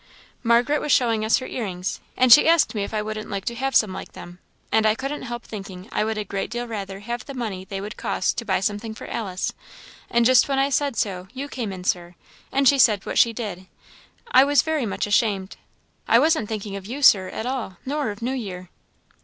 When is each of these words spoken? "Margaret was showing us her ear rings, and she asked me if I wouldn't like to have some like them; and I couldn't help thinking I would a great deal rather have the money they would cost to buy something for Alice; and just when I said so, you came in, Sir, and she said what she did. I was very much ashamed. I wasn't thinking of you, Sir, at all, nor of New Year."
"Margaret 0.41 0.81
was 0.81 0.91
showing 0.91 1.23
us 1.23 1.37
her 1.37 1.45
ear 1.45 1.63
rings, 1.65 1.99
and 2.17 2.33
she 2.33 2.47
asked 2.47 2.73
me 2.73 2.83
if 2.83 2.91
I 2.91 3.03
wouldn't 3.03 3.29
like 3.29 3.45
to 3.45 3.53
have 3.53 3.75
some 3.75 3.93
like 3.93 4.13
them; 4.13 4.39
and 4.71 4.83
I 4.87 4.95
couldn't 4.95 5.21
help 5.21 5.43
thinking 5.43 5.87
I 5.91 6.03
would 6.03 6.17
a 6.17 6.23
great 6.23 6.49
deal 6.49 6.65
rather 6.67 7.01
have 7.01 7.25
the 7.27 7.35
money 7.35 7.65
they 7.65 7.79
would 7.79 7.97
cost 7.97 8.35
to 8.39 8.43
buy 8.43 8.61
something 8.61 8.95
for 8.95 9.05
Alice; 9.05 9.53
and 10.09 10.25
just 10.25 10.47
when 10.49 10.57
I 10.57 10.71
said 10.71 10.95
so, 10.97 11.27
you 11.35 11.47
came 11.47 11.71
in, 11.71 11.83
Sir, 11.83 12.15
and 12.51 12.67
she 12.67 12.79
said 12.79 13.05
what 13.05 13.19
she 13.19 13.31
did. 13.31 13.67
I 14.31 14.43
was 14.43 14.63
very 14.63 14.87
much 14.87 15.05
ashamed. 15.05 15.57
I 16.07 16.17
wasn't 16.17 16.49
thinking 16.49 16.75
of 16.75 16.87
you, 16.87 17.03
Sir, 17.03 17.27
at 17.27 17.45
all, 17.45 17.77
nor 17.85 18.09
of 18.09 18.23
New 18.23 18.33
Year." 18.33 18.71